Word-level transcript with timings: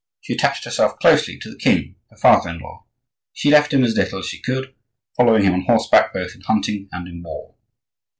She 0.19 0.33
attached 0.33 0.65
herself 0.65 0.97
closely 0.97 1.37
to 1.37 1.47
the 1.51 1.59
king, 1.59 1.95
her 2.09 2.17
father 2.17 2.49
in 2.49 2.57
law; 2.57 2.85
she 3.33 3.51
left 3.51 3.71
him 3.71 3.83
as 3.83 3.95
little 3.95 4.17
as 4.17 4.25
she 4.27 4.41
could, 4.41 4.73
following 5.15 5.43
him 5.43 5.53
on 5.53 5.61
horseback 5.65 6.11
both 6.11 6.33
in 6.33 6.41
hunting 6.41 6.89
and 6.91 7.07
in 7.07 7.21
war. 7.21 7.53